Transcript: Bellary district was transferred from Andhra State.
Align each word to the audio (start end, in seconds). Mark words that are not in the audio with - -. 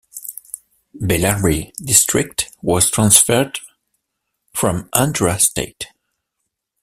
Bellary 0.99 1.71
district 1.77 2.51
was 2.63 2.89
transferred 2.89 3.59
from 4.51 4.89
Andhra 4.95 5.39
State. 5.39 5.89